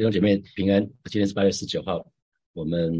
[0.00, 0.80] 弟兄姐妹平安，
[1.10, 2.10] 今天是八月十九号，
[2.54, 2.90] 我们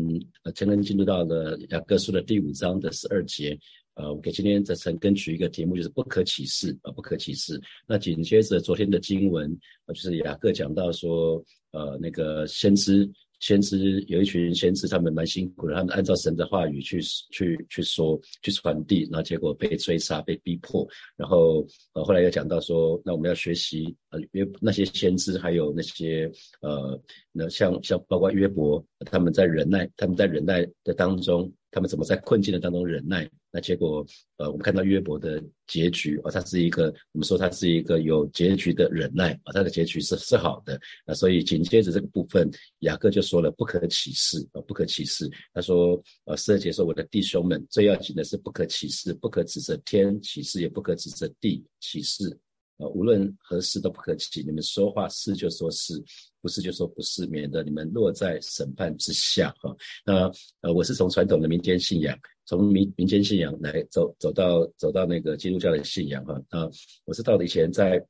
[0.42, 3.58] 呃，前面进入到了雅各书的第五章的十二节，
[3.94, 7.58] 呃，我给今天在晨更取一个题目，就是不可启示啊，不可启示。
[7.88, 9.50] 那紧接着昨天的经文，
[9.86, 13.10] 呃，就是雅各讲到说，呃，那个先知。
[13.40, 17.02] 先知有一群先知，他们蛮辛苦的，他们按照神的话语去
[17.32, 20.86] 去去说、去传递，然后结果被追杀、被逼迫，
[21.16, 26.30] 然后呃后来又讲到说，那我们要学习呃约那些先知，还有那些
[26.60, 27.02] 呃
[27.32, 31.52] 那像像包括约伯，他们在忍耐，他们在忍耐的当中。
[31.70, 33.28] 他们怎么在困境的当中忍耐？
[33.52, 41.14] 那结果，呃，我们看到约伯的结局啊，他是一个，我们说他是一个有结局的忍耐啊，他的结局是是好的啊。
[41.14, 42.48] 所以紧接着这个部分，
[42.80, 45.28] 雅各就说了不可歧视啊，不可歧视。
[45.52, 52.38] 他说，呃，十二节说，我的弟兄们，最要紧的是不可歧视，不可指着天歧视，也不可指着地歧视。
[52.80, 54.42] 呃，无论何事都不可起。
[54.42, 56.02] 你们说话是就说是，
[56.40, 59.54] 不是就说不是，免得你们落在审判之下。
[59.60, 60.30] 哈，那
[60.62, 66.24] 呃，我是从传统的民间信仰，从民民间信仰来走走到走到那个基督教的信仰。
[66.24, 66.68] 哈，啊，
[67.04, 68.02] 我是到以前在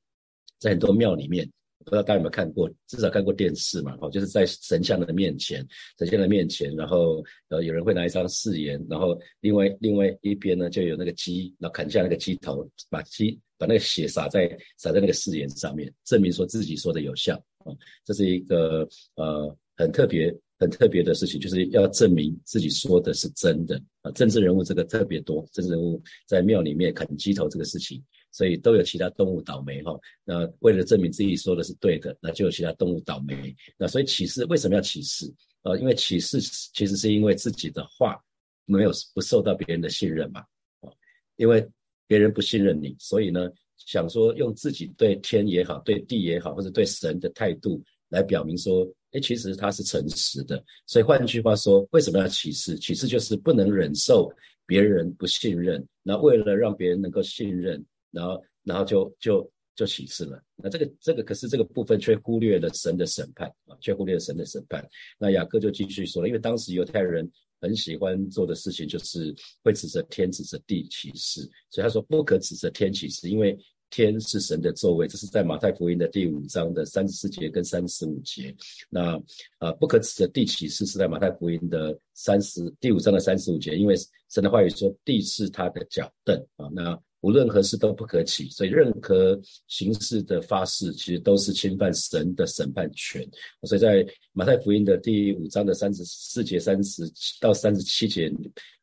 [0.59, 1.51] 在很多庙里面，
[1.91, 3.97] 不知道大家有没有看过，至少看过电视嘛。
[3.97, 5.67] 哈，就是在神像的面前，
[5.99, 13.39] 神像的面前，然后呃，有人会拿一张誓言，然后另外另外一边呢就有那个鸡，然后砍下那个鸡头，把鸡。
[13.61, 17.69] 把那个血洒在洒在那个誓言上面，证明说自己说的有效啊，
[18.07, 24.11] 这是一个呃很特别很特别的事情，就是要证明自己说的是真的啊。
[24.13, 29.98] 政治人物这个特别多，政治人物在庙里面砍鸡头这个事情，所以都有其他动物倒霉哈。
[30.25, 33.55] 那为了证明自己说的是对的，那就有其他动物倒霉。
[33.77, 35.77] 那所以启示为什么要启示啊？
[35.77, 38.19] 因为启示其实是因为自己的话
[38.64, 40.41] 没有不受到别人的信任嘛
[40.81, 40.91] 啊，
[41.37, 41.69] 因为。
[42.11, 43.48] 别人不信任你，所以呢，
[43.87, 50.61] 想说用自己对天也好，对地也好，或者对神的态度来表明说，哎，其实他是诚实的。
[50.89, 52.77] 所以换句话说，为什么要启示？
[52.77, 54.28] 启示就是不能忍受
[54.67, 60.43] 别人不信任，那为了让别人能够信任，然后然后就就就启示了。
[60.56, 64.87] 那这个这个可是这个部分却忽略了神的审判啊，却忽略了神的审判。
[65.19, 67.31] 那雅各就继续说了，因为当时犹太人。
[67.62, 73.54] 很喜欢做的事情就是会指着天指着地起誓，所以他说不可指着天起誓，因为
[73.91, 75.06] 天是神的座位。
[75.06, 78.56] 这是在马太福音的第五章的三十四节跟三十五节。
[78.88, 79.22] 那
[79.59, 83.94] 啊，不可指着地起誓是在马太福音的三十第五章的三十五节，因为
[84.31, 86.66] 神的话语说地是他的脚凳啊。
[86.72, 89.38] 那无论何事都不可起，所以任何
[89.69, 93.22] 形式的发誓，其实都是侵犯神的审判权。
[93.64, 98.32] 所以在马太福音的第五章的三十四节、三十七到三十七节，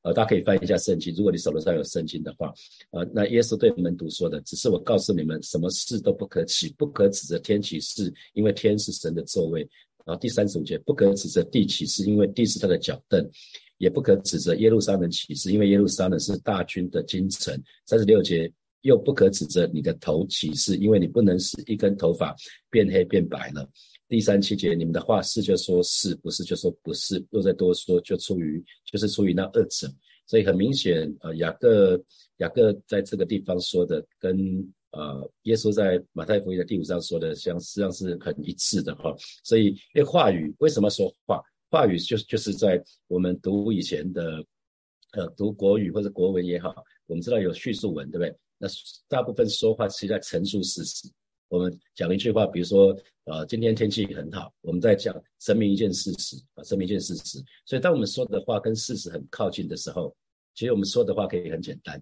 [0.04, 1.14] 呃，大家可以翻一下圣经。
[1.16, 2.54] 如果你手头上有圣经的话，
[2.92, 9.68] 呃，那耶稣对门徒说的，只是我告诉你们，什么事都不可起，不可指着天起誓，因为天是神的座位。
[10.06, 13.22] 然后第三十五节，不可指着地起誓，因为地是他的脚凳。
[13.78, 17.56] 也不可指责耶路撒冷起誓，因为耶路撒冷是大军的京城。
[17.86, 18.52] 三十六节
[18.82, 22.36] 又不可指责你的头起誓，因为你不能使一根头发
[22.70, 23.68] 变黑变白了。
[24.08, 29.88] 第三七节，你们的话是就说是不是就说不是，若再多说就出于就是出于那二者。
[30.26, 32.02] 所以很明显，呃，雅各
[32.38, 34.38] 雅各在这个地方说的，跟
[34.92, 39.14] 呃耶稣在马太福音的第五章说的相实际上是很一致的哈。
[39.44, 41.42] 所以，因为话语为什么说话？
[41.70, 44.44] 话语就是就是在我们读以前的，
[45.12, 46.74] 呃，读国语或者国文也好，
[47.06, 48.36] 我们知道有叙述文，对不对？
[48.58, 48.68] 那
[49.08, 51.08] 大部分说话是在陈述事实。
[51.50, 57.42] 我们讲一句话，比如说，呃，今天天气很好，我们在讲声明一件事实啊，声明一件事实。
[57.66, 60.14] 所以，当我们说的话跟事实很靠近的时候，
[60.56, 62.02] 其实我们说的话可以很简单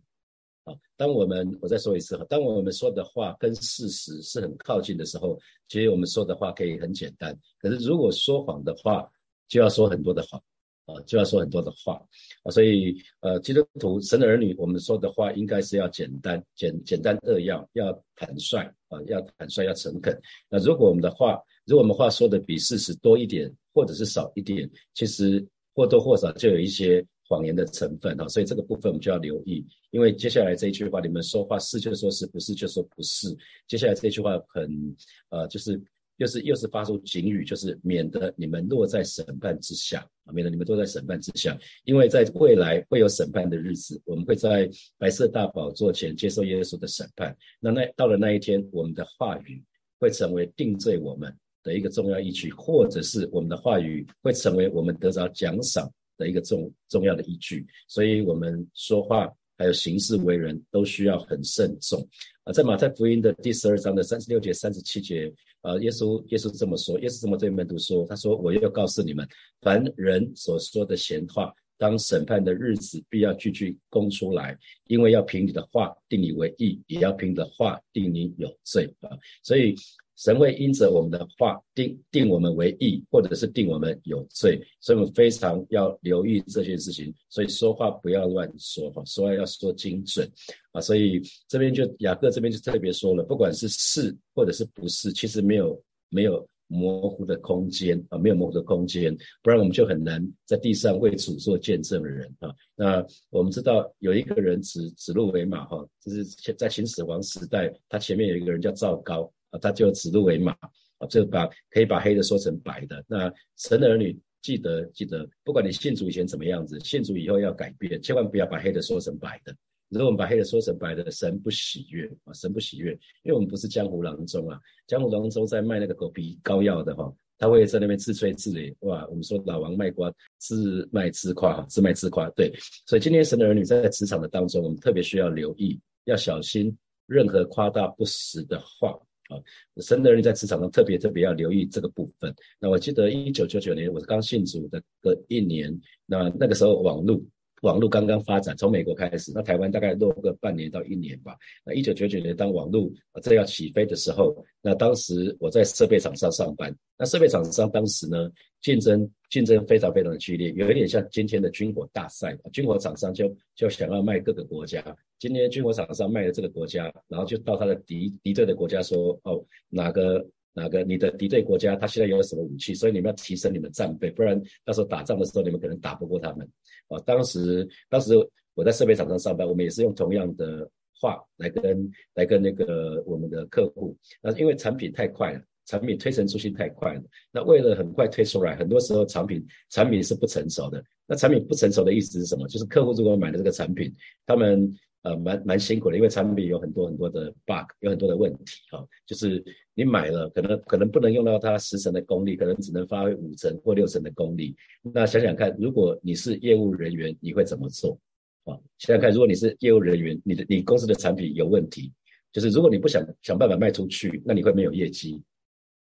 [0.64, 0.74] 啊。
[0.98, 5.38] 当我们我再说一次哈，当我们说的话跟事实是很靠近的时候，
[5.68, 7.38] 其实我们说的话可以很简单。
[7.60, 9.08] 可是，如果说谎的话，
[9.48, 10.42] 就要说很多的话
[10.86, 12.00] 啊，就要说很多的话
[12.44, 20.16] 啊，所以呃，基督徒神的儿女，我们说的话应该是要简单、简简单扼要，要坦率啊，要坦率，要诚恳。
[20.48, 25.44] 那如果我们的话，如果我们话说的比事实多一点，或者是少一点，其实
[25.74, 33.36] 或多或少就有一些谎言的成分啊，所以这个部分我们就要留意，因为接下来这一句话，你们说话是就说是不是就说不是，
[33.68, 34.96] 接下来这句话很
[35.30, 35.82] 呃，就是。
[36.18, 47.36] 又是又是发出警语，就是免得你们落在审判之下啊，免得你们落在审判之下，因为在未来会有审判的日子，我们会在白色大宝座前接受耶稣的审判。
[47.60, 49.62] 那那到了那一天，我们的话语
[50.00, 57.66] 会成为定罪我们的一个重要依据，或者是我们的话语会成为我们得着奖赏的一个重重要的依据。
[57.88, 62.08] 所以，我们说话还有行事为人，都需要很慎重。
[62.44, 69.28] 啊，在马太福音的第十二章的三十六节、三十七节，啊，耶稣耶稣这么说，耶稣这么对门徒说，他说：“我要告诉你们，
[69.62, 74.58] 凡人所说的闲话。”当审判的日子，必要句句供出来，
[74.88, 79.10] 因为要凭你的话定你为义，也要凭你的话定你有罪啊！
[79.44, 79.76] 所以
[80.18, 87.14] 神会因着我们的话定定我们为义，或者是定我们有罪，所以我们非常要留意这件事情。
[87.30, 90.30] 所以说话不要乱说哈，说话要说精准
[90.72, 90.82] 啊！
[90.82, 96.48] 所以这边就雅各这边就特别说了，不管是是或者是不是，其实没有没有。
[96.68, 102.52] 模糊的空间啊，没有模糊的空间，不然我们就很难在地上为主做见证的人啊。
[102.76, 106.26] 那我们知道有一个人指指鹿为马哈，就是
[106.56, 110.52] 在秦始皇时代，他前面有一个人叫赵高他就指鹿为马
[110.98, 113.04] 啊，就把可以把黑的说成白的。
[113.08, 119.56] 那神的儿女记得记得，不管你信主以前怎么样子，信主以后要改变，千万不要把黑的说成白的。
[119.90, 122.92] 如果我们把黑的说成白的，神不喜悦啊，神不喜悦，
[123.24, 132.52] 因为我们不是江湖郎中啊，江湖郎中在卖那个狗皮膏药的哈，他会在那边自吹自擂，哇，我们说老王卖瓜，自卖自夸哈，自卖自夸，对，
[132.88, 136.76] 所以今天神的儿女在职场的当中，我们特别需要留意，要小心
[137.06, 139.00] 任何夸大不实的话
[139.30, 139.38] 啊，
[139.82, 142.34] 神的人在职场上特别特别要留意这个部分。
[142.60, 147.22] 那我记得一九九九年我是刚信主的个一年，那那个时候网络。
[147.62, 151.36] 网络刚刚发展，从美国开始，那台湾大概落个半年到一年吧。
[151.66, 152.92] 那一九九九年，当网络
[153.24, 156.76] 正要起飞的时候，那当时我在设备厂商上班。
[156.96, 158.30] 那设备厂商当时呢，
[158.62, 162.38] 竞争竞争非常非常的剧烈，有一点像今天的军火大赛。
[162.54, 164.84] 军火厂商就就想要卖各个国家。
[165.26, 170.24] 今天军火厂商卖了这个国家，然后就到他的敌敌对的国家说：“哦，哪个？”
[170.58, 172.74] 哪个你的敌对国家，他现在有什么武器？
[172.74, 176.50] 所以你们要提升你们战备，不然到时候打仗的时候，你们可能打不过他们。
[176.88, 178.14] 啊，当时当时
[178.54, 180.66] 我在设备厂商上班，我们也是用同样的
[180.98, 183.98] 话来跟来跟那个我们的客户。
[184.22, 187.04] 那因为产品太快了，产品推陈出新太快了。
[187.34, 190.82] 那为了很快推出来，很多时候产品产品是不成熟的。
[191.06, 192.48] 那产品不成熟的意思是什么？
[192.48, 193.94] 就是客户如果买了这个产品，
[194.26, 194.74] 他们
[195.06, 199.42] 呃蛮蛮辛苦的，因为产品有很多很多的 bug，有很多的问题啊，就是。
[199.78, 204.56] 你买了，可能可能不能用到它十成的功力，可能只能发挥五成或六成的功力。
[204.82, 208.00] 那想想看，如果你是业务人员，你会怎么做？
[208.46, 211.92] 啊，想想看，如果你是业务人员，你的你公司的产品有问题，
[212.32, 215.22] 就是如果你不想想办法卖出去，那你会没有业绩。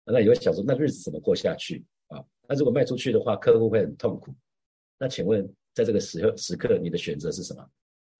[0.05, 1.85] 那你会想说，那日子怎么过下去？
[2.07, 2.17] 啊，
[2.49, 4.33] 那如果卖出去的话，客户会很痛苦。
[4.97, 7.63] 那请问，在这个时刻时刻，你的选择是什么？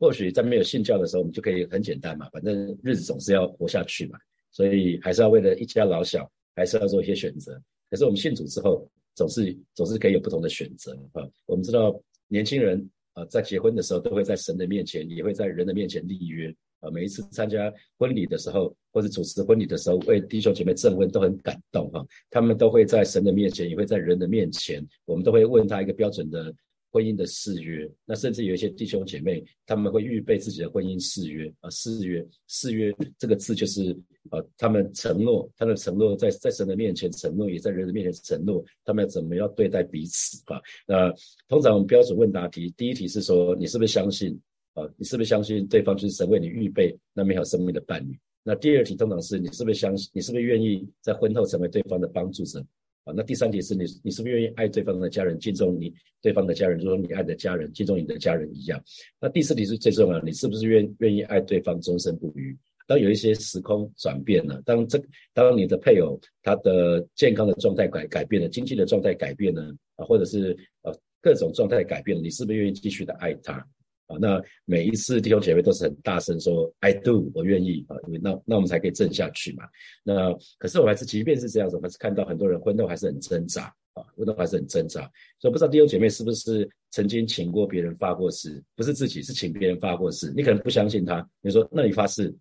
[0.04, 4.20] 或许在没有信教的时候，我们就可以很简单嘛，反正日子总是要活下去嘛。
[4.52, 7.58] 所以还是要为了一家老小，还是要做一些选择。
[7.90, 8.86] 可是我们信主之后，
[9.16, 11.24] 总是总是可以有不同的选择啊。
[11.46, 11.98] 我们知道
[12.28, 16.92] 年轻人啊，在结婚的时候，都会在神的面前，也会在人的面前立约啊。
[16.92, 22.06] 每一次参加婚礼的时候，或者主持婚礼的时候，为弟兄姐妹证婚，都很感动哈。
[22.30, 26.54] 他们都会在神的面前，也会在人的面前，我们都会问他一个标准的。
[26.94, 33.98] 婚姻的誓约，那甚至有一些弟兄姐妹，他们会预备自己的婚姻誓约啊，誓约，誓约这个字就是
[34.30, 40.62] 呃，他们承诺，他的承诺在在神的面前承诺，也在人的面前承诺，他们要怎么样对待彼此啊？
[40.86, 41.12] 那
[41.48, 44.40] 通常标准问答题，第一题是说你是不是相信
[44.76, 44.88] 啊？
[44.96, 48.16] 你是不是相信对方就是神为你预备那美好生命的伴侣？
[48.44, 52.64] 那第二题通常是你是不是相信，你是不是愿意在婚后成为对方的帮助者？
[53.04, 58.82] 啊，那第三题是你，你是不是愿意爱对方的家人，敬重你对方的家人，就说你爱的家人，敬重你的家人一样。
[59.20, 62.58] 那第四题是最重要，你是不是愿愿意爱对方终身不渝？
[62.86, 65.02] 当有一些时空转变了，当这
[65.34, 69.64] 当你的配偶他的健康的状态改改变了，经济的状态改变了
[69.96, 73.66] 啊，或者是呃各种状态改变了，你是不是愿意继续的爱他？
[74.08, 79.64] 啊，那每一次弟兄姐妹都是很大声说 “I do”，我愿意啊，因为那那我们才可以正下去嘛。
[80.04, 85.10] 那可是我还是，即便是这样子，我还是看到很多人婚后还是很挣扎啊，婚后还是很挣扎。
[85.40, 90.32] 所以不知道弟兄姐妹是不是曾经请过别人发过誓，不是自己是请别人发过誓。
[90.36, 92.34] 你可能不相信他，你说那你发誓，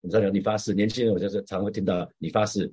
[0.00, 2.72] 你知道你发誓，年轻人我就是常会听到你发誓，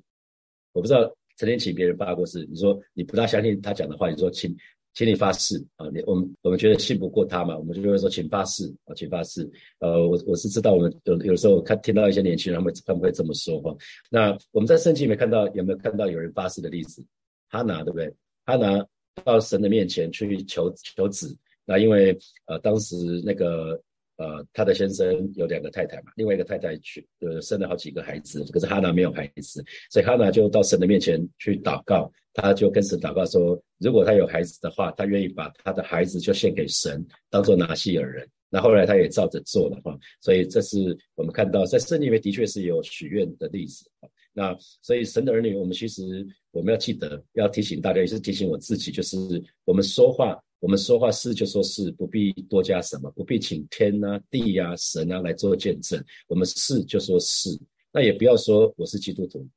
[0.71, 4.55] 我不知道曾经请别人发过誓，你说你不大相信他讲的话，你说请。
[4.95, 5.87] 请你发誓啊！
[5.93, 9.47] 你我们我们觉得信不过他嘛，我们就会说请发誓啊，请发誓。
[9.79, 13.75] 呃，我我是知道，我们有有时候看听到一些年轻人他们会不会这么说哈？
[14.09, 17.05] 那我们在圣经里面看到有没有看到有人发誓的例子？
[17.49, 18.11] 哈拿对不对？
[18.45, 18.83] 哈拿
[19.23, 23.79] 到神的面前去求求子，那因为呃当时那个。
[24.17, 38.27] 呃，他的先生有两个太太嘛，另外一个太太去呃生了好几个孩子，可是哈娜没有孩子，所以哈娜就到神的面前去祷告，他就跟神祷告说，如果他有孩子的话，他愿意把他的孩子就献给神，当做拿西尔人。
[38.50, 43.86] 那后来他也照着做了哈，所以这是我们看到在圣经里面的确是有许愿的例子
[44.31, 49.17] 那所以神的儿女，我们其实我们要记得，要提醒大家，也是提醒我自己，就是
[49.65, 57.50] 我们说话，我们说话是就说是，不必多加什么，不必请天啊、地呀、神啊来做见证，我们是就说是，
[57.91, 59.47] 那也不要说我是基督徒。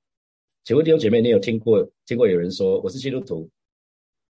[0.64, 3.48] 请问弟兄姐妹，你有听过听过有人说我是基督徒？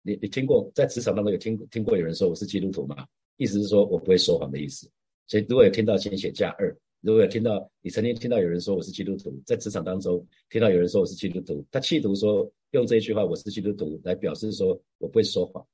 [0.03, 3.05] 你你听过在职场当中有听听过有人说我是基督徒吗？
[3.38, 4.88] 意思是说我不会说谎的意思。
[5.25, 6.75] 所以如果有听到，请写加二。
[7.01, 15.65] 如果有听到你曾经听到有人说我是基督徒，在职场当中听到有人说我是基督徒，他企图说用这一句话我是基督徒来表示说我不会说谎。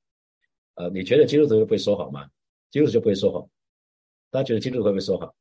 [0.75, 2.27] 呃，你觉得基督徒会不会说谎吗？
[2.71, 3.49] 基督徒就不会说谎。
[4.31, 5.33] 大家觉得基督徒会不会说谎？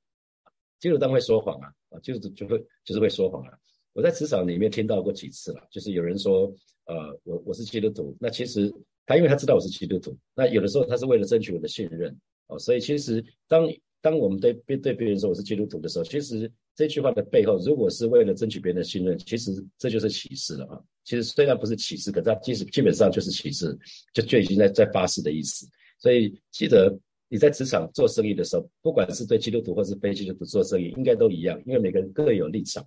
[0.78, 3.58] 基督徒当然会说谎啊，啊，基督徒就会就是会说谎啊。
[3.94, 6.52] 我在职场里面听到过几次了，就是有人说，
[6.86, 8.72] 呃，我我是基督徒，那其实
[9.06, 12.14] 他因为他知道我是基督徒，那有的时候他是为了争取我的信任
[12.48, 13.66] 哦，所以其实当
[14.00, 20.82] 当我们对对对别人说我是基督徒的时候，其实这句话的背后，如果是为了争取别人的信任，其实这就是歧视了啊。
[21.04, 23.76] 其实虽然不是歧视，可是它基基本上就是歧视，
[24.12, 25.66] 就就已经在在发誓的意思。
[25.98, 26.96] 所以记得
[27.28, 32.84] 你在职场做生意的时候，不管是对基督徒或是非基督徒做生意，应该都一样，因为每个人各有立场，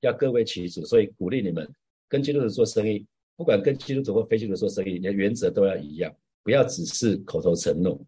[0.00, 0.84] 要各为其主。
[0.84, 1.68] 所以鼓励你们
[2.08, 3.04] 跟基督徒做生意，
[3.36, 8.00] 不管跟基督徒或非基督徒做生意，你的原则都要一样，不要只是口头承诺，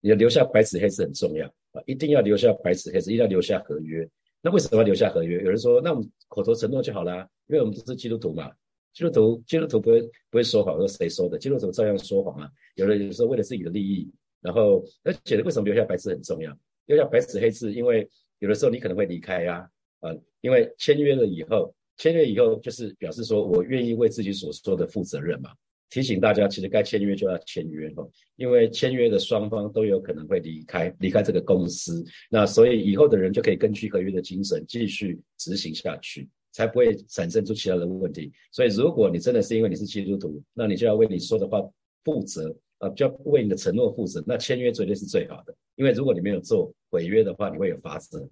[0.00, 1.46] 你要留下白纸黑字很重要。
[1.72, 4.08] 啊，一定要留下白纸黑字，一定要留下合约。
[4.40, 5.42] 那为什么要留下合约？
[5.42, 8.50] 有人说，那我们口头承诺就好啦，因为我们都是基督徒嘛。
[8.94, 11.36] 基督徒，基督徒不会不会说谎，说谁说的？
[11.36, 12.48] 基督徒照样说谎啊。
[12.76, 14.08] 有的有时候为了自己的利益，
[14.40, 16.56] 然后而且为什么留下白纸很重要？
[16.86, 18.08] 留下白纸黑字，因为
[18.38, 19.68] 有的时候你可能会离开呀，
[20.00, 25.50] 啊，因为签约了以后，签约以后就是表示说我愿意为自己所说的负责任嘛。
[25.90, 38.32] 提醒大家，其实该签约就要签约哦，因为签约的双方都有可能会离开离开这个公司，那所以以后的人就可以根据合约的精神继续执行下去，才不会产生出其他的问题。
[38.52, 41.60] 所以如果你真的是因为你是基督徒，那你就要为你说的话
[42.04, 44.22] 负责啊，就要为你的承诺负责。
[44.24, 48.26] 那签约绝对是最好的，因为如果你没有做毁约的话，你会有罚则，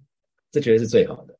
[0.51, 1.37] 这绝对是最好的。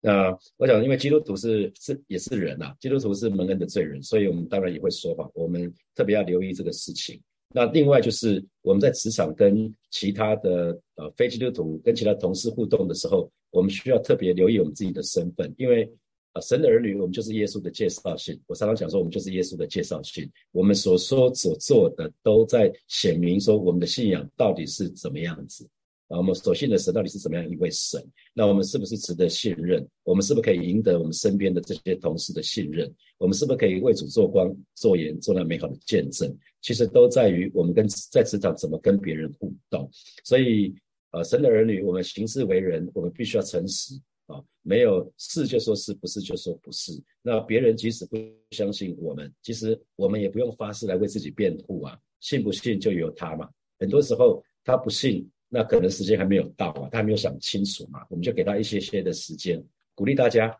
[0.00, 5.30] 那我想，因为基督徒是是也是人呐，基督徒是蒙恩的罪人，所以我们当然也会说谎。
[5.34, 7.20] 我们特别要留意这个事情。
[7.54, 15.86] 那另外就是我们在职场跟其他的呃非基督徒跟其他同事互动的时候，我们需要特别留意我们自己的身份，因为
[16.32, 18.40] 啊神的儿女，我们就是耶稣的介绍信。
[18.46, 20.30] 我常常讲说，我们就是耶稣的介绍信。
[20.50, 25.68] 我们所说所做的都在显明说我们的信仰到底是怎么样子。
[26.08, 28.02] 啊，我们所信的神到底是怎么样一位神？
[28.34, 29.86] 那我们是不是值得信任？
[30.04, 32.90] 我们是不是可以赢得我们身边的这些同事的信任？
[33.16, 36.34] 我们是不是可以为主做光、做盐、做那美好的见证？
[36.60, 39.88] 其实都在于我们跟在职场怎么跟别人互动。
[40.22, 40.74] 所以，
[41.12, 43.94] 呃，神的儿女，我们行事为人，我们必须要诚实
[44.32, 46.92] 啊，没有是就说是不是就说不是。
[47.22, 48.16] 那别人即使不
[48.50, 53.48] 相信我们，其实我们也不用发誓来为自己辩护啊，信不信就由他嘛。
[53.78, 55.28] 很多时候他不信。
[55.54, 59.62] 那可能时间还没有到啊，他还没有想清楚嘛，我们就给他一些些的时间，
[59.94, 60.50] 鼓励大家。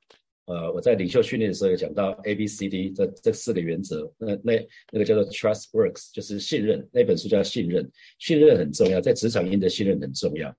[0.44, 6.86] 呃，我在领袖训练的时候有讲到 A B C D 这这四个原则，那那那个叫做 Trust Works，就是信任。
[6.92, 10.54] 那本书叫信任，信任很重要，在职场赢得信任很重要，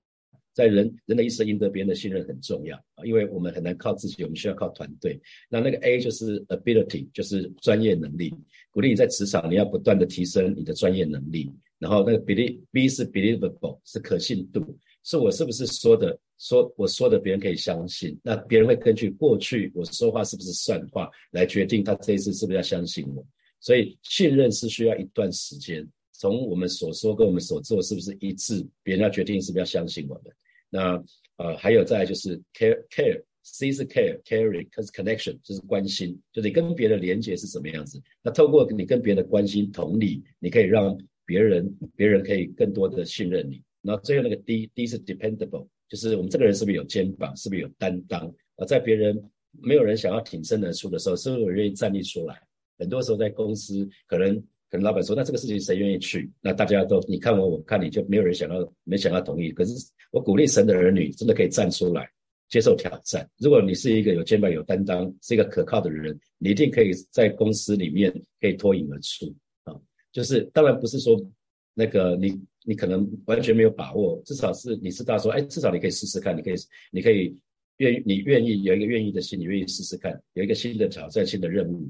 [0.54, 5.20] 在人人的一生赢得别人的信任很重要啊，因为我们很难靠自己，我们需要靠团队。
[5.50, 8.32] 那那个 A 就是 Ability，就是专业能力，
[8.70, 11.50] 鼓励你在职场你要不断的提升你的专业能力。
[11.80, 14.64] 然后那个 believe B 是 believable 是可信度，
[15.02, 23.26] 是我是不是说的说我说的别人可以相信，那别人会根据过去我说话是不是算话来决定他这一次是不是要相信我。
[23.60, 30.32] 所以信任是需要一段时间，从我们所说跟我们所做是不是一致，别人要决定是不是要相信我们。
[30.74, 31.02] 那
[31.36, 38.02] 呃还有再就是 care care C 是 care caring 它是 connection 就是关心，就是你跟别人的连接是什么样子。
[38.22, 40.98] 那透过你跟别人的关心同理，你可以让。
[41.26, 48.30] 别人别人可以更多的信任你，那最后那个 D D 是 dependable，就是我们这个人是不是有肩膀，是不是有担当？
[48.56, 49.18] 啊在别人
[49.50, 52.38] 没有人想要挺身而出的时候，是不是我愿意站立出来？
[52.78, 54.36] 很多时候在公司，可能
[54.74, 56.28] 可能老板说，那这个事情谁愿意去？
[56.40, 59.52] 那大家都你看我，我看你就没有人想要，没想要同意。
[59.52, 59.72] 可是
[60.10, 62.10] 我鼓励神的儿女真的可以站出来
[62.48, 63.24] 接受挑战。
[63.38, 69.78] 如果你是一个有肩膀、有担当，是一个可靠的人，你一定可以在公司里面可以脱颖而出啊。
[70.10, 71.24] 就是当然不是说
[71.72, 76.54] 那个你你可能完全没有把握，至少是你知道说，哎，至少你可以试试看，你可以
[76.90, 77.38] 你可以
[77.76, 81.88] 愿你愿意有一个愿意的心，你愿意试试看，有一个新的挑战、新的任务。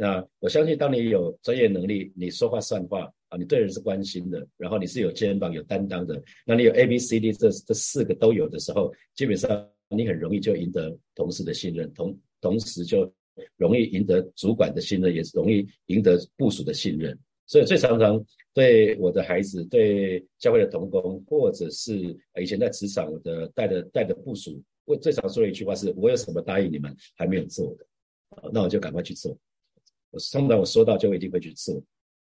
[0.00, 13.12] 那我相信，当你有专业能力，你说话算话，啊，你对人是关心的，然后你是有肩膀有担当的，那你有 A B C D 这这四个都有的时候，基本上你很容易就赢得同事的信任，同同时就
[13.56, 17.18] 容易赢得主管的信任，也容易赢得部署的信任。
[17.48, 18.24] 所以最常常
[18.54, 29.36] 对我的孩子、对教会的同工，或者是以前在职场我的带的带的部署，我最常说的一句话是：我有什么答应你们还没有做的，那我就赶快去做。
[30.10, 31.76] 我通常我说到就一定会去做。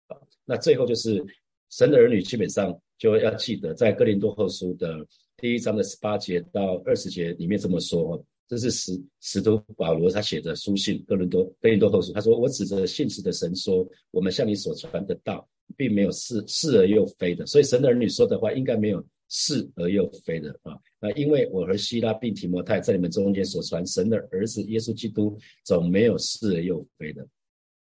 [0.09, 1.25] 啊，那最后就是
[1.71, 17.47] 神的儿女基本上就要记得，在哥林多后书的第一章的十八节到二十节里面这么说，这是使使徒保罗他写的书信，哥林多哥林多后书，他说：“我指着信实的神说，我们向你所传的道，并没有是是而又非的。
[17.47, 20.77] 所以神的儿女说的话，应该没有是而又非的啊。
[20.99, 27.25] 那因为我和希拉并提摩太在你们中间所传神的儿子耶稣基督，总没有是而又非的。”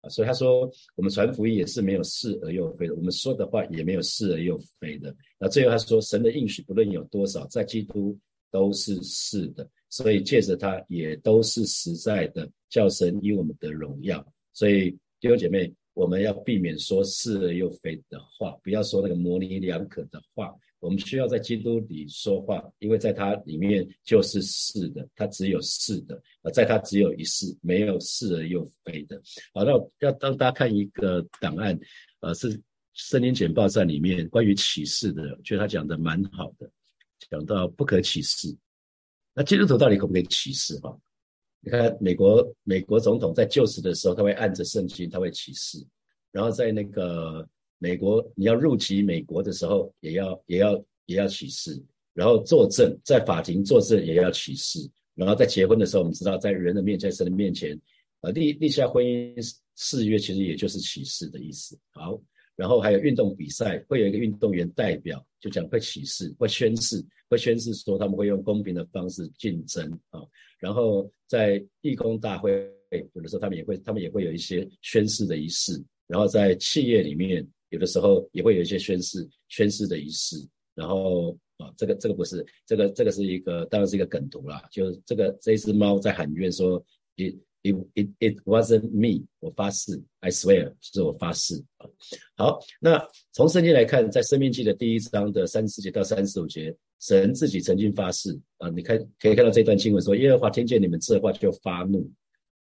[0.08, 5.14] 所以他说，我们传福音也是没有是而又非的，我们说的话也没有是而又非的。
[5.38, 8.18] 那最后他说，神的应许不论有多少，在基督
[8.50, 14.24] 都是是的，所以借着他也都是实在的，叫神以我们的荣耀。
[14.52, 14.90] 所以
[15.20, 20.54] 弟兄姐妹，我们要避免说是而又非的话，不要说那个模棱两可的话。
[20.82, 29.16] 我们需要在基督里说话，因为在它里面就是是的，它只有是的，呃，在它只有一是，没有是而又非的。
[29.54, 29.70] 好，那
[30.00, 31.78] 要当大家看一个档案，
[32.18, 32.60] 呃，是
[32.94, 36.68] 森林简报站里面关于启示的，觉得他讲的蛮好的，
[37.30, 38.52] 讲到不可启示。
[39.34, 40.76] 那基督徒到底可不可以启示？
[40.80, 40.98] 哈，
[41.60, 45.78] 你看美国美国总统在就职的时候，他会按着圣经，他会启示，
[46.32, 47.48] 然后在那个。
[47.82, 51.82] 美国，你要入籍美国的时候，也要也要也要起誓，
[52.14, 54.78] 然后作证，在法庭作证也要起誓，
[55.16, 57.76] 然后在结婚的时候，我们知道在人的面前，在神的面前，
[58.20, 59.34] 呃，立立下婚姻
[59.74, 61.76] 誓约，其实也就是起誓的意思。
[61.90, 62.22] 好，
[62.54, 70.22] 然后还有运动比赛，会有一个运动员代表，就讲会起誓，会宣誓，会宣誓说他们会用公平的方式竞争啊。
[70.60, 72.52] 然后在义工大会，
[73.14, 75.82] 有的时候他们也会，他们也会有一些宣誓的仪式。
[76.06, 77.44] 然后在企业里面。
[77.72, 80.36] 有的时候也会有一些宣誓、宣誓的仪式，
[80.74, 84.62] 然后啊，这个这个不是，这个这个是一个，当然是一个梗图啦。
[84.70, 86.78] 就这个这一只猫在喊冤说
[87.16, 91.88] ，it it it it wasn't me，我发誓，I swear，是我发誓啊。
[92.36, 102.06] 好，那从圣经来看，在生命记的第一章的三十四节到三十五节，神自己曾经发誓啊，你看可以看到这段经文说，耶和华听见你们这话就发怒。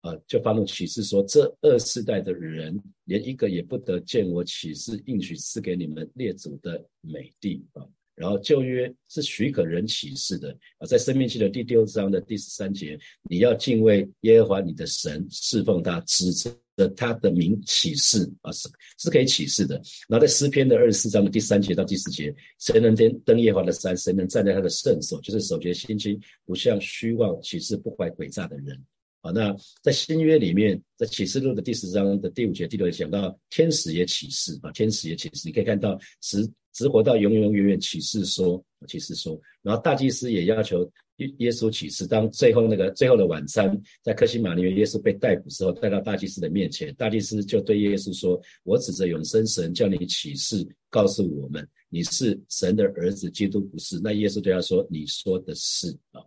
[0.04, 7.82] 啊，就发怒启示说，这二世代的人连一个也不得见我启示应许赐给你们列祖的美地啊。
[8.14, 12.98] 然后旧约是许可人启示的啊，在生命记的第六章的第十三节，
[13.30, 19.74] 你要敬畏耶和华你的神，侍奉他，指着他的名启示啊，是是可以启示的。
[20.06, 23.96] 然后在诗篇的二十四章的第三节到第四节，谁能登登耶和华的山？
[23.96, 25.18] 谁能站在他的圣所？
[25.22, 28.84] 就是守节心清，不像虚妄启示、不怀诡诈的人。
[29.24, 40.84] 啊，那在新约里面，在启示录的第十章的第五节、第六节讲到天使也启示啊，天使也启示，你可以看到直直活到永永远远启示说，启示说，然后大祭司也要求
[41.16, 42.06] 耶耶稣启示。
[42.06, 56.20] 当最后那个最后的晚餐在克西马里面，耶稣被逮捕之后，带到大祭司的面前，大祭司就对耶稣说：“我指着永生神叫你启示，告诉我们你是神的儿子，基督不是。”那耶稣对他说：“你说的是啊。”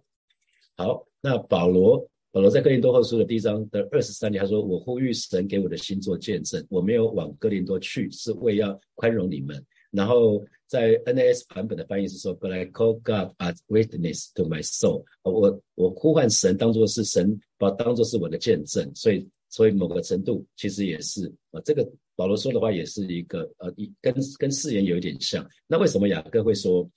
[0.75, 2.09] 好，那保罗。
[2.37, 18.87] 保罗在哥林多后书的第一章的二十三节，他说：“我呼吁神给我的心做见证，我没有往哥林多去，是为要宽容你们。”然后在 NAS 版本的翻译是说：“But I call God as witness to my soul。”我我呼唤神当做是神，把当做是我的见证。
[18.93, 25.43] 所以，所以某个程度其实也是啊，这个保罗说的话也是一个呃，一跟跟誓言有一点像。
[25.65, 26.87] 那为什么雅各会说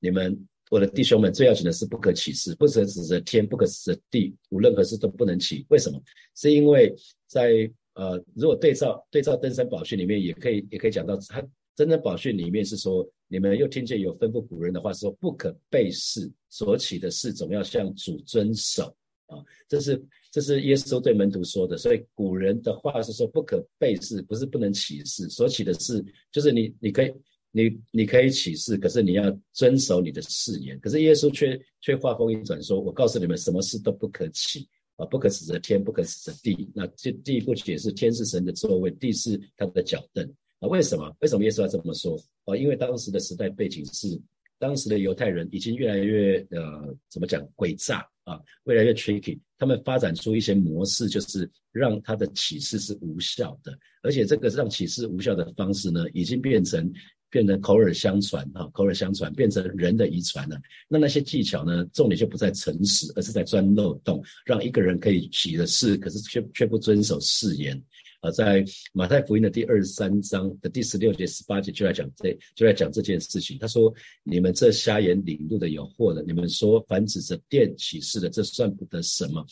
[0.00, 0.34] 你们？
[0.68, 5.64] 我的弟兄们，最要紧的是不可起誓，不可指着天，不可指着地，无任何事都不能起。
[5.68, 6.02] 为什么？
[6.34, 6.92] 是因为
[7.28, 11.40] 在呃，如果对照对照登山宝训里面，也可以也可以讲到，他
[11.76, 18.94] 登山宝训里面是说，你们又听见有吩咐古人的话，说不可背誓，所起的事总要向主遵守
[19.26, 19.38] 啊。
[19.68, 27.12] 这是这是耶稣对门徒说的，所以古人的话是说不可背誓，不是不能起誓，所起的事就是你你可以。
[27.56, 30.78] 你你可以起誓，可是你要遵守你的誓言。
[30.78, 36.70] 可是耶稣却却话锋一转说：“我告诉你们，什么事都不可起啊，不可指着天，不可指着地。
[36.74, 40.22] 那这第一步解释，天是神的座位，地是他的脚凳
[40.60, 40.68] 啊。
[40.68, 41.10] 为什么？
[41.20, 42.14] 为什么耶稣要这么说
[42.44, 42.54] 啊？
[42.54, 44.20] 因为当时的时代背景是，
[44.58, 49.38] 当时的犹太人已经越来越呃，怎么讲诡诈啊，越来越 tricky。
[49.58, 56.92] 他们发展出一些模式，就是让他的启示是无效的，而且这个让启示无效的方式呢，已经变成
[57.36, 60.58] 变成口耳相传啊，口耳相传变成人的遗传了。
[60.88, 67.78] 那那些技巧呢，重点就不在诚实，而是在钻漏洞，让一个人可以起了誓，可是却却不遵守誓言。
[68.20, 73.58] 啊，在马太福音的第二十三章的第十六节、十八节就来讲这，就来讲这件事情。
[73.58, 73.94] 他说
[74.24, 76.24] ：“你们这瞎眼领路的有祸了！
[76.26, 79.44] 你们说凡指着殿启示的，这算不得什么；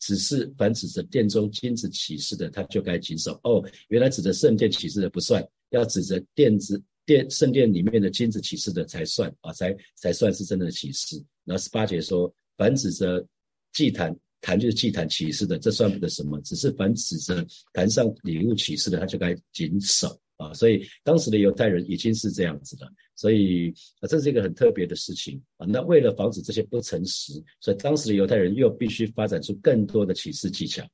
[0.00, 3.40] 只是凡指着殿中金子启示的，他就该谨守。
[3.44, 11.16] 哦，原来指着圣殿启示的不算，要指着殿子殿圣殿里面的金子启示的才算啊，才才算是真的启示。
[11.44, 13.24] 然后十八节说，凡指着
[13.72, 16.36] 祭坛。”坛就是祭坛启示的，这算不得什么。
[16.40, 20.52] 只是凡指着坛上礼物启示的，他就该谨守啊。
[20.52, 22.84] 所以当时的犹太人已经是这样子的，
[23.14, 25.66] 所以啊，这是一个很特别的事情啊。
[25.68, 30.84] 那为了防止这些不诚实，所以当时的犹太人又必须发展出更多的启示技巧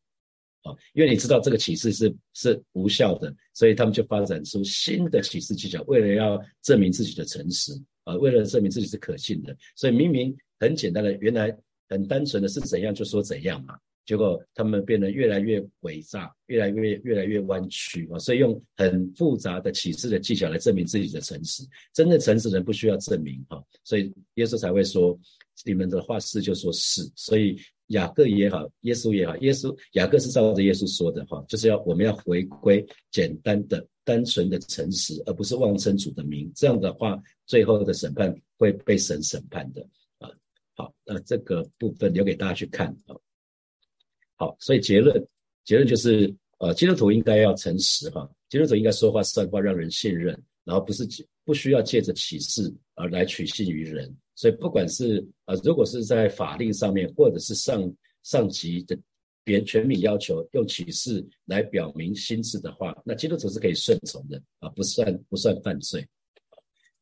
[0.69, 0.77] 啊。
[0.95, 7.73] 因为你知道这个启示是是无效的，所以他们就发展出新的启示技巧，为了要证明自己的诚实
[8.05, 9.57] 啊，为了证明自己是可信的。
[9.77, 11.57] 所以明明很简单的，原来。
[11.91, 21.67] 很单纯的是怎样就说怎样嘛，结果他们变得越来越伪诈，越来越越来越弯曲啊，所以用很复杂的启示的技巧来证明自己的诚实。
[21.95, 25.19] 真正诚实人不需要证明哈，所以耶稣才会说
[25.65, 27.11] 你们的话是就说是。
[27.17, 36.51] 所以雅各也好，耶稣也好，耶稣雅各是照着耶稣说的哈，就是要我们要回归简单的、单纯的诚实，而不是妄称主的名。
[36.55, 39.81] 这样的话，最后的审判会被神审判的
[40.19, 40.29] 啊。
[40.75, 43.17] 好，那这个部分留给大家去看啊。
[44.37, 45.27] 好，所以结论，
[45.65, 51.07] 结论就是，呃，基督徒应该要诚实哈，基督徒应该说话算话，让人信任，然后不是
[51.45, 54.15] 不需要借着启示而来取信于人。
[54.39, 58.97] 所以不管是呃，如果是在法令上面，或者是上上级的
[59.43, 66.07] 别权柄要求用启示来表明心智的话，那基督徒是可以顺从的啊，不算不算犯罪。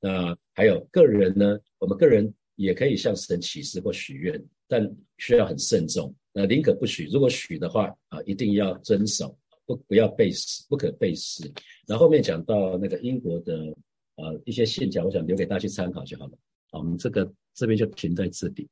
[0.01, 2.33] 那还有个人呢，我们个人。
[2.57, 4.81] 也可以向神启示或许愿，但
[5.19, 6.11] 需要很慎重。
[6.33, 11.53] 那宁可不许，如果许的话啊，一定要遵守，不不要背誓，不可背誓。
[11.87, 13.77] 然后后面讲到那个英国的
[14.15, 16.39] 呃一些信条，我想留给大家去参考就好了。
[16.79, 18.69] 我们这个这边就停在这里。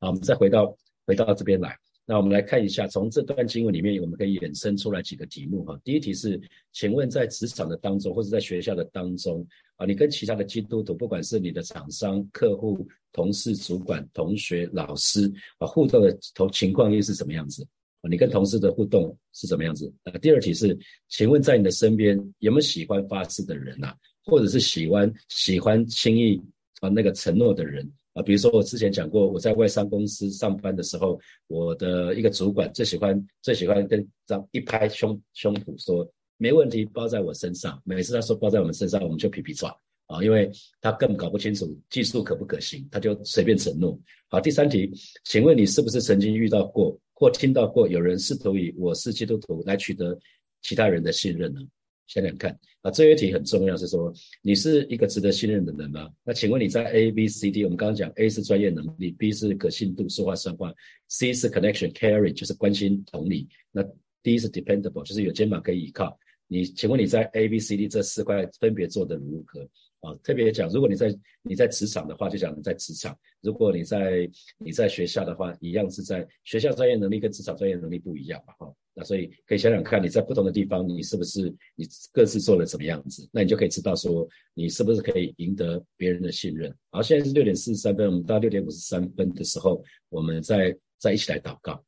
[0.00, 1.76] 好，我们再回到回到这边来。
[2.04, 5.78] 那我们来看一下，从这段经文里面，我们可以衍生出来几个题目哈。
[5.84, 6.40] 第一题是，
[6.72, 9.46] 请问在职场的当中，或者在学校的当中
[9.76, 17.62] 啊，你跟其他的基督徒，不管是你的厂商、客户、同事、主管、同学、老师啊，互动的同情况又是什么样子
[18.00, 18.08] 啊？
[18.08, 19.92] 你跟同事的互动是怎么样子？
[20.04, 23.92] 啊，第二题是，请问在你的身边有没有喜欢发誓的人呐？
[24.24, 26.40] 或者是喜欢喜欢轻易
[26.80, 27.90] 啊那个承诺的人？
[28.14, 37.80] 啊，比如说我之前讲过，我在外商公司上班的时候，我的一个主管最喜欢最喜欢跟这样一拍胸胸脯说没问题，包在我身上。
[37.84, 39.70] 每次他说包在我们身上，我们就皮皮抓
[40.06, 43.96] 啊，因为他根本搞不清楚技术可不可行，他就随便承诺。
[44.28, 44.90] 好，第三题，
[45.24, 50.18] 请问你是不是曾经遇到过或听到过有人试图以我是基督徒来取得
[50.62, 51.60] 其他人的信任呢？
[52.08, 56.08] 想想看啊，这一题很重要，是说你是一个值得信任的人吗？
[56.24, 60.72] 那请问你在 A、B、C、D，我们刚刚讲 A 是专业能力，B 是可信度，说话算话
[61.08, 63.84] ，C 是 connection carry，就是关心同理，那
[64.22, 66.18] D 是 dependable，就是有肩膀可以依靠。
[66.46, 69.68] 你请问你在 A、B、C、D 这四块分别做得如何？
[70.00, 78.72] 啊，特别讲，如果你在你在职场的话，就讲你在职场；如果你在你在学校的话，一样是在学校专业能力跟职场专业能力不一样嘛，哈。
[78.94, 83.28] 那所以可以想想看，你在不同的地方，你是不是你各自做了什么样子？
[83.32, 86.72] 那你就可以知道说，你是不是可以赢得别人的信任。
[86.90, 91.84] 好，现在是六点四十三分，我们到六点五十三分的时候，我们再再一起来祷告。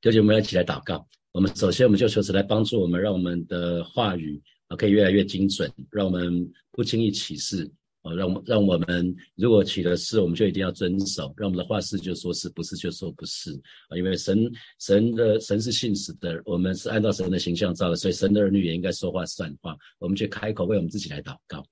[0.00, 1.06] 弟兄我们要一起来祷告。
[1.32, 4.40] 我们首先我们就求神来帮助我们，让我们的话语。
[4.68, 7.70] 啊，可以越来越精准，让我们不轻易起誓
[8.02, 13.52] 啊，让我让我们如果起了誓，我们就一定要遵守，让我们的话是就说是不是就说不是
[13.88, 21.64] 啊，因为神神的神是信使的，我们是按照神的形象造的，所以神的儿女也应该说话算话，我们去开口为我们自己来祷告。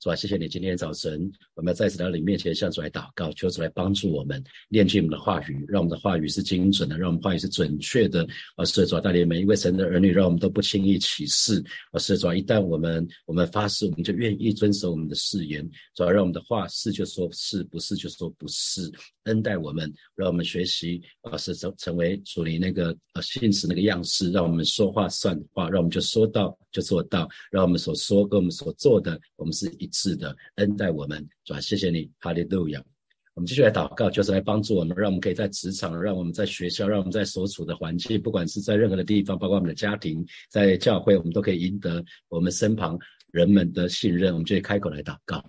[0.00, 8.24] 主啊，谢谢你今天早晨，我们要再次到你面前向主来祷告，求主来帮助我们念经我们的话语，让我们的话语是精准的，让我们话语是准确的。
[8.56, 11.60] 而是主啊，带领每一位神的儿女，让我们都不轻易起誓。
[11.90, 15.68] 而是主啊，一旦我们我们发誓，我们就愿意遵守我们的誓言。
[15.96, 18.88] 主啊，让我们的话是就说是不是就说不是，
[19.24, 29.87] 恩待我们，让我们学习啊，是成成为属于那个呃信使那个样式，让我们说话算话，让我们就说到就做到，让我们所说跟我们所做的，我们是一。
[29.92, 32.82] 是的，恩待我们，主啊，谢谢你，哈利路亚。
[33.34, 42.98] 我们继续来祷告，就是来帮助我们，让我们可以在职场，让我们在学校，让我们在所处的环境，不管是在任何的地方，包括我们的家庭，在教会，我们都可以赢得我们身旁
[43.30, 44.32] 人们的信任。
[44.32, 45.44] 我们就可以开口来祷告。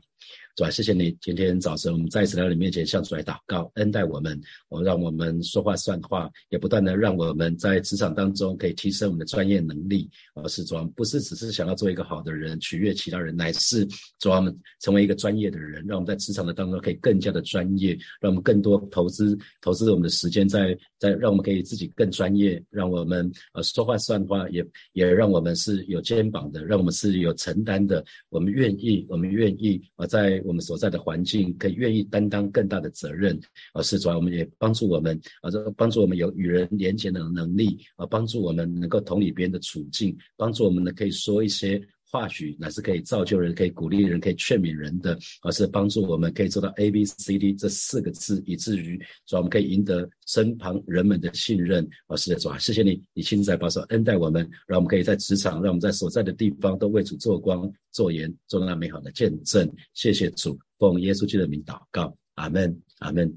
[0.59, 1.17] 主啊，谢谢你！
[1.21, 10.09] 今天早晨，我们再一次来到你面前，向主来祷告，恩待我们，我让我们说话算话，也不断的让我们在职场当中可以提升我们的专业能力。
[10.35, 13.87] 而是主，不是只是想要做一个好的人，取悦其他人，乃是
[14.19, 30.43] 主我们成为一个专业的人，让我们在职场的当中可以更加的专业，让我们更多投资投资我们的时间在在，让我们可以自己更专业，让我们呃说话算话，也也让我们是有肩膀的，让我们是有承担的，我们愿意，我们愿意啊在。
[30.49, 33.39] 我们所在的环境可以愿意担当更大的责任，
[33.73, 41.79] 而是主要我们也帮助我们啊，这帮助我们有与人连接的能力啊，帮助我们能够同理别人的处境，帮助我们呢可以说一些。
[42.11, 51.87] 话语乃是可以造就人、可以鼓励人、可以劝勉人的，而是帮助我们可以做到 A、B、C、D 这四个字，以至于主我们可以赢得身旁人们的信任。
[52.07, 59.71] 而是主啊，谢谢你，你亲自保守恩待我们，让我们可以在职场，让我们在所在的地方都为主做光、做盐，做那美好的见证。
[59.93, 63.31] 谢谢主，奉耶稣基督的名祷告，阿门，阿门。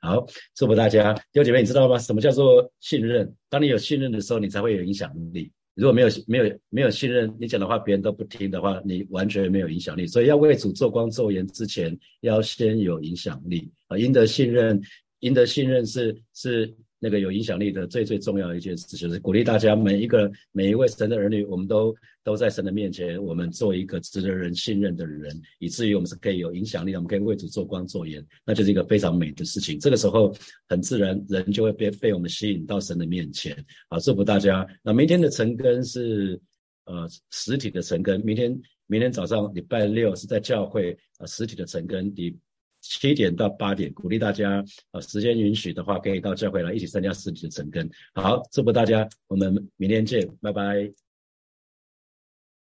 [0.00, 1.98] 好，祝福大家，弟兄姐妹，你知道吗？
[1.98, 3.32] 什么叫做信任？
[3.48, 5.50] 当你有信任的时候，你才会有影响力。
[5.78, 10.06] 如果没有没有没有信任，你讲的话别人都不听的话，你完全没有影响力。
[10.06, 13.96] 所以要为主做光做盐之前，要先有影响力啊！
[13.96, 14.80] 赢得信任，
[15.20, 16.74] 赢得信任是是。
[17.00, 21.94] 那个有影响力的最最重要的一件事，就是鼓励大家每一个每一位神的儿女，我们都
[22.28, 29.80] 都在神的面前，我们做一个值得人信任的人，以至于我们是可以有影响力，我们可以为主做光做盐，那就是一个非常美的事情。
[29.80, 30.30] 这个时候
[30.68, 33.56] 很自然，人就会被被我们吸引到神的面前。
[33.88, 34.66] 好，祝福大家。
[34.82, 36.38] 那明天的晨更是
[36.84, 42.12] 呃实体的晨更，明天明天早上礼拜六是在教会呃实体的晨更。
[42.12, 42.36] 第。
[42.80, 47.90] 七点到八点，鼓励大家，呃，时间允许的话，可以到教会来一起参加实体的晨更。
[48.14, 51.07] 好，祝福大家，我们明天见，拜拜。